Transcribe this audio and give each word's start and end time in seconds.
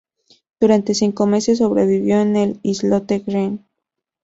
Durante 0.59 0.95
cinco 0.95 1.27
meses 1.27 1.59
sobrevivieron 1.59 2.29
en 2.29 2.35
el 2.35 2.59
islote 2.63 3.19
Green. 3.19 3.67